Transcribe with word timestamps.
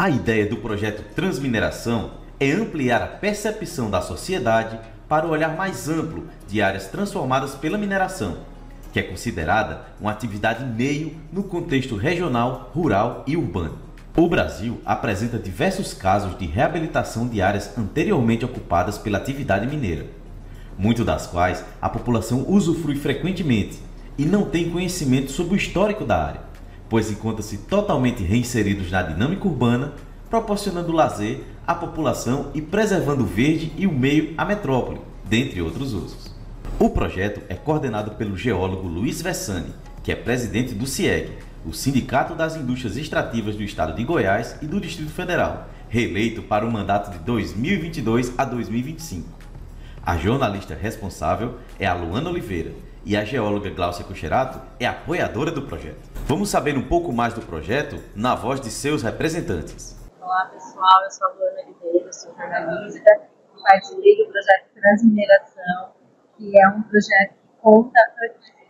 A 0.00 0.08
ideia 0.08 0.46
do 0.46 0.56
projeto 0.56 1.04
Transmineração 1.14 2.12
é 2.40 2.52
ampliar 2.52 3.02
a 3.02 3.06
percepção 3.06 3.90
da 3.90 4.00
sociedade 4.00 4.80
para 5.06 5.26
o 5.26 5.30
olhar 5.30 5.54
mais 5.54 5.90
amplo 5.90 6.26
de 6.48 6.62
áreas 6.62 6.86
transformadas 6.86 7.54
pela 7.54 7.76
mineração, 7.76 8.38
que 8.94 8.98
é 8.98 9.02
considerada 9.02 9.82
uma 10.00 10.10
atividade 10.10 10.64
meio 10.64 11.14
no 11.30 11.42
contexto 11.42 11.96
regional, 11.96 12.70
rural 12.74 13.24
e 13.26 13.36
urbano. 13.36 13.78
O 14.16 14.26
Brasil 14.26 14.80
apresenta 14.86 15.38
diversos 15.38 15.92
casos 15.92 16.38
de 16.38 16.46
reabilitação 16.46 17.28
de 17.28 17.42
áreas 17.42 17.76
anteriormente 17.76 18.46
ocupadas 18.46 18.96
pela 18.96 19.18
atividade 19.18 19.66
mineira, 19.66 20.06
muitas 20.78 21.04
das 21.04 21.26
quais 21.26 21.62
a 21.78 21.90
população 21.90 22.46
usufrui 22.48 22.96
frequentemente 22.96 23.78
e 24.16 24.24
não 24.24 24.46
tem 24.46 24.70
conhecimento 24.70 25.30
sobre 25.30 25.52
o 25.52 25.56
histórico 25.58 26.06
da 26.06 26.24
área, 26.24 26.49
pois 26.90 27.08
encontra-se 27.08 27.56
totalmente 27.56 28.24
reinseridos 28.24 28.90
na 28.90 29.00
dinâmica 29.00 29.46
urbana, 29.46 29.92
proporcionando 30.28 30.92
lazer 30.92 31.44
à 31.64 31.74
população 31.74 32.50
e 32.52 32.60
preservando 32.60 33.22
o 33.22 33.26
verde 33.26 33.72
e 33.78 33.86
o 33.86 33.92
meio 33.92 34.34
à 34.36 34.44
metrópole, 34.44 35.00
dentre 35.24 35.62
outros 35.62 35.94
usos. 35.94 36.34
O 36.80 36.90
projeto 36.90 37.40
é 37.48 37.54
coordenado 37.54 38.12
pelo 38.12 38.36
geólogo 38.36 38.88
Luiz 38.88 39.22
Vessani, 39.22 39.72
que 40.02 40.10
é 40.10 40.16
presidente 40.16 40.74
do 40.74 40.86
CIEG, 40.86 41.30
o 41.64 41.72
Sindicato 41.72 42.34
das 42.34 42.56
Indústrias 42.56 42.96
Extrativas 42.96 43.54
do 43.54 43.62
Estado 43.62 43.94
de 43.94 44.02
Goiás 44.02 44.56
e 44.60 44.66
do 44.66 44.80
Distrito 44.80 45.12
Federal, 45.12 45.68
reeleito 45.88 46.42
para 46.42 46.66
o 46.66 46.72
mandato 46.72 47.12
de 47.12 47.18
2022 47.18 48.32
a 48.36 48.44
2025. 48.44 49.28
A 50.02 50.16
jornalista 50.16 50.74
responsável 50.74 51.56
é 51.78 51.86
a 51.86 51.94
Luana 51.94 52.30
Oliveira 52.30 52.72
e 53.04 53.16
a 53.16 53.24
geóloga 53.24 53.70
Glaucia 53.70 54.04
Cucherato 54.04 54.58
é 54.78 54.86
apoiadora 54.86 55.50
do 55.50 55.62
projeto. 55.62 56.19
Vamos 56.30 56.48
saber 56.48 56.78
um 56.78 56.86
pouco 56.86 57.12
mais 57.12 57.34
do 57.34 57.42
projeto 57.42 57.96
na 58.14 58.36
voz 58.36 58.60
de 58.60 58.70
seus 58.70 59.02
representantes. 59.02 59.98
Olá 60.20 60.46
pessoal, 60.46 61.02
eu 61.02 61.10
sou 61.10 61.26
a 61.26 61.32
Luana 61.32 61.60
Oliveira, 61.66 62.12
sou 62.12 62.32
jornalista 62.36 63.20
participei 63.60 64.16
do 64.16 64.30
projeto 64.30 64.66
Transmineração, 64.72 65.92
que 66.38 66.56
é 66.56 66.68
um 66.68 66.82
projeto 66.82 67.34
que 67.34 67.48
conta 67.60 67.98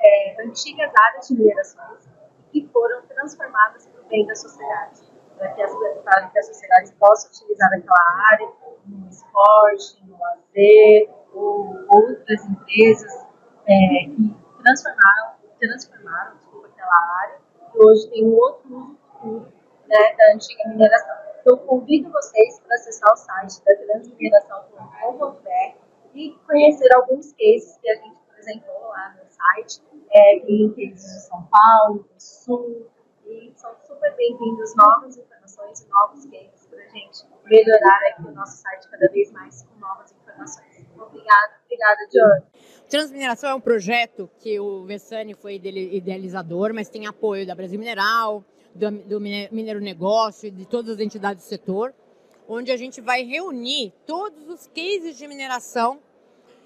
é, 0.00 0.42
antigas 0.42 0.90
áreas 1.04 1.28
de 1.28 1.34
minerações 1.34 2.08
que 2.50 2.66
foram 2.72 3.02
transformadas 3.02 3.86
para 3.88 4.04
o 4.04 4.08
bem 4.08 4.26
da 4.26 4.34
sociedade, 4.34 5.02
para 5.36 5.52
que, 5.52 5.60
as, 5.60 5.72
para 6.02 6.28
que 6.28 6.38
a 6.38 6.42
sociedade 6.42 6.92
possa 6.98 7.28
utilizar 7.28 7.68
aquela 7.74 8.30
área 8.32 8.48
no 8.86 9.06
esporte, 9.10 10.02
no 10.06 10.16
lazer, 10.18 11.10
ou 11.34 11.76
outras 11.90 12.42
empresas 12.42 13.26
é, 13.68 14.08
que 14.16 14.34
transformaram, 14.62 15.34
transformaram 15.60 16.36
desculpa, 16.38 16.68
aquela 16.68 17.18
área 17.20 17.49
e 17.74 17.84
hoje 17.84 18.08
tem 18.10 18.26
um 18.26 18.34
outro 18.34 18.96
uso 19.24 19.52
né, 19.86 20.14
da 20.16 20.34
antiga 20.34 20.68
mineração. 20.68 21.16
Então, 21.40 21.56
convido 21.58 22.10
vocês 22.10 22.60
para 22.60 22.74
acessar 22.74 23.12
o 23.12 23.16
site 23.16 23.64
da 23.64 23.76
transmineração.com.br 23.76 25.76
e 26.14 26.32
conhecer 26.46 26.92
alguns 26.94 27.32
cases 27.32 27.78
que 27.80 27.90
a 27.90 27.94
gente 27.96 28.16
apresentou 28.30 28.88
lá 28.88 29.16
no 29.16 29.24
site 29.28 29.82
é, 30.10 30.40
clientes 30.40 31.02
de 31.02 31.20
São 31.20 31.48
Paulo, 31.50 32.02
do 32.02 32.20
Sul, 32.20 32.86
e 33.26 33.52
são 33.56 33.74
super 33.86 34.14
bem-vindos 34.16 34.74
novas 34.74 35.16
informações 35.16 35.80
e 35.80 35.88
novos 35.88 36.26
cases 36.26 36.66
para 36.66 36.82
a 36.82 36.88
gente 36.88 37.24
melhorar 37.44 38.00
aqui 38.10 38.26
o 38.26 38.32
nosso 38.32 38.60
site 38.60 38.88
cada 38.90 39.08
vez 39.08 39.30
mais 39.32 39.62
com 39.62 39.78
novas 39.78 40.12
informações. 40.12 40.86
Obrigada, 40.96 41.54
obrigada, 41.64 42.08
George. 42.12 42.49
Transmineração 42.90 43.50
é 43.50 43.54
um 43.54 43.60
projeto 43.60 44.28
que 44.40 44.58
o 44.58 44.84
Vessani 44.84 45.32
foi 45.32 45.54
idealizador, 45.54 46.74
mas 46.74 46.88
tem 46.88 47.06
apoio 47.06 47.46
da 47.46 47.54
Brasil 47.54 47.78
Mineral, 47.78 48.44
do, 48.74 48.90
do 48.90 49.20
Mineiro 49.20 49.80
Negócio 49.80 50.48
e 50.48 50.50
de 50.50 50.66
todas 50.66 50.96
as 50.96 51.00
entidades 51.00 51.44
do 51.44 51.48
setor, 51.48 51.94
onde 52.48 52.72
a 52.72 52.76
gente 52.76 53.00
vai 53.00 53.22
reunir 53.22 53.92
todos 54.04 54.48
os 54.48 54.66
cases 54.66 55.16
de 55.16 55.28
mineração 55.28 56.00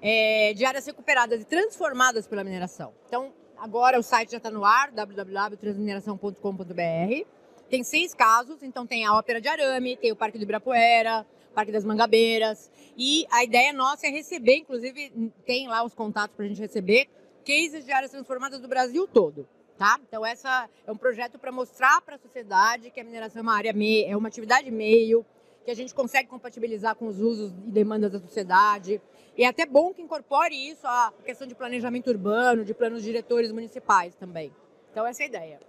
é, 0.00 0.54
de 0.54 0.64
áreas 0.64 0.86
recuperadas 0.86 1.42
e 1.42 1.44
transformadas 1.44 2.26
pela 2.26 2.42
mineração. 2.42 2.94
Então, 3.06 3.30
agora 3.58 3.98
o 3.98 4.02
site 4.02 4.30
já 4.30 4.38
está 4.38 4.50
no 4.50 4.64
ar, 4.64 4.90
www.transmineração.com.br. 4.92 7.26
Tem 7.68 7.84
seis 7.84 8.14
casos, 8.14 8.62
então 8.62 8.86
tem 8.86 9.04
a 9.04 9.12
Ópera 9.12 9.38
de 9.38 9.48
Arame, 9.48 9.98
tem 9.98 10.12
o 10.12 10.16
Parque 10.16 10.38
do 10.38 10.44
Ibirapuera, 10.44 11.26
Parque 11.56 11.72
das 11.72 11.86
Mangabeiras. 11.86 12.70
E 12.98 13.26
a 13.30 13.42
ideia 13.42 13.72
nossa 13.72 14.06
é 14.06 14.10
receber, 14.10 14.56
inclusive 14.56 15.32
tem 15.46 15.66
lá 15.66 15.82
os 15.82 15.94
contatos 15.94 16.36
para 16.36 16.44
a 16.44 16.48
gente 16.48 16.60
receber, 16.60 17.08
cases 17.46 17.86
de 17.86 17.92
áreas 17.92 18.10
transformadas 18.10 18.60
do 18.60 18.68
Brasil 18.68 19.08
todo. 19.08 19.48
Tá? 19.78 19.98
Então 20.06 20.24
essa 20.24 20.68
é 20.86 20.92
um 20.92 20.96
projeto 20.96 21.38
para 21.38 21.50
mostrar 21.50 22.02
para 22.02 22.16
a 22.16 22.18
sociedade 22.18 22.90
que 22.90 23.00
a 23.00 23.04
mineração 23.04 23.40
é 23.40 23.42
uma 23.42 23.54
área 23.54 23.72
meio, 23.72 24.06
é 24.06 24.14
uma 24.14 24.28
atividade 24.28 24.70
meio, 24.70 25.24
que 25.64 25.70
a 25.70 25.74
gente 25.74 25.94
consegue 25.94 26.28
compatibilizar 26.28 26.94
com 26.94 27.06
os 27.06 27.20
usos 27.20 27.52
e 27.66 27.70
demandas 27.70 28.12
da 28.12 28.20
sociedade. 28.20 29.00
E 29.34 29.42
é 29.42 29.48
até 29.48 29.64
bom 29.64 29.94
que 29.94 30.02
incorpore 30.02 30.54
isso 30.54 30.86
à 30.86 31.12
questão 31.24 31.46
de 31.46 31.54
planejamento 31.54 32.08
urbano, 32.08 32.64
de 32.66 32.74
planos 32.74 33.02
diretores 33.02 33.50
municipais 33.50 34.14
também. 34.14 34.52
Então, 34.92 35.06
essa 35.06 35.22
é 35.22 35.24
a 35.24 35.28
ideia. 35.28 35.60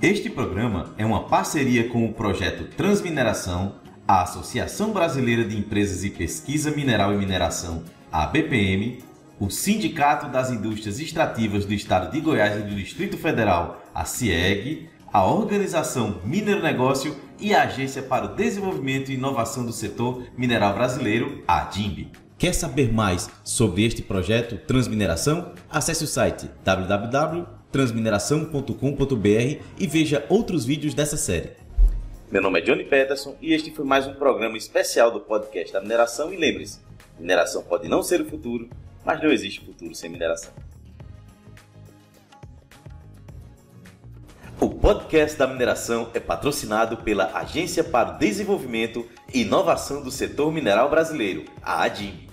Este 0.00 0.30
programa 0.30 0.94
é 0.96 1.04
uma 1.04 1.28
parceria 1.28 1.88
com 1.90 2.06
o 2.06 2.14
projeto 2.14 2.74
Transmineração, 2.76 3.74
a 4.10 4.22
Associação 4.22 4.90
Brasileira 4.90 5.44
de 5.44 5.56
Empresas 5.56 6.02
e 6.02 6.10
Pesquisa 6.10 6.72
Mineral 6.72 7.14
e 7.14 7.16
Mineração, 7.16 7.84
a 8.10 8.26
BPM, 8.26 8.98
o 9.38 9.48
Sindicato 9.48 10.28
das 10.28 10.50
Indústrias 10.50 10.98
Extrativas 10.98 11.64
do 11.64 11.72
Estado 11.72 12.10
de 12.10 12.20
Goiás 12.20 12.58
e 12.58 12.64
do 12.64 12.74
Distrito 12.74 13.16
Federal, 13.16 13.80
a 13.94 14.04
CIEG, 14.04 14.88
a 15.12 15.24
Organização 15.24 16.20
Mineiro 16.24 16.60
Negócio 16.60 17.14
e 17.38 17.54
a 17.54 17.62
Agência 17.62 18.02
para 18.02 18.24
o 18.24 18.34
Desenvolvimento 18.34 19.12
e 19.12 19.14
Inovação 19.14 19.64
do 19.64 19.72
Setor 19.72 20.24
Mineral 20.36 20.74
Brasileiro, 20.74 21.44
a 21.46 21.60
DIMB. 21.60 22.08
Quer 22.36 22.52
saber 22.52 22.92
mais 22.92 23.30
sobre 23.44 23.84
este 23.84 24.02
projeto 24.02 24.56
Transmineração? 24.66 25.52
Acesse 25.70 26.02
o 26.02 26.08
site 26.08 26.50
www.transmineração.com.br 26.64 29.62
e 29.78 29.86
veja 29.86 30.26
outros 30.28 30.64
vídeos 30.64 30.94
dessa 30.94 31.16
série. 31.16 31.69
Meu 32.30 32.40
nome 32.40 32.60
é 32.60 32.62
Johnny 32.62 32.84
Peterson 32.84 33.36
e 33.42 33.52
este 33.52 33.72
foi 33.72 33.84
mais 33.84 34.06
um 34.06 34.14
programa 34.14 34.56
especial 34.56 35.10
do 35.10 35.18
podcast 35.18 35.72
da 35.72 35.80
mineração. 35.80 36.32
E 36.32 36.36
lembre-se, 36.36 36.78
mineração 37.18 37.60
pode 37.60 37.88
não 37.88 38.04
ser 38.04 38.20
o 38.20 38.24
futuro, 38.24 38.70
mas 39.04 39.20
não 39.20 39.32
existe 39.32 39.66
futuro 39.66 39.92
sem 39.96 40.08
mineração. 40.08 40.52
O 44.60 44.70
podcast 44.70 45.36
da 45.36 45.48
mineração 45.48 46.08
é 46.14 46.20
patrocinado 46.20 46.98
pela 46.98 47.36
Agência 47.36 47.82
para 47.82 48.14
o 48.14 48.18
Desenvolvimento 48.18 49.04
e 49.34 49.40
Inovação 49.40 50.00
do 50.00 50.12
Setor 50.12 50.52
Mineral 50.52 50.88
Brasileiro, 50.88 51.46
a 51.60 51.82
ADIM. 51.82 52.29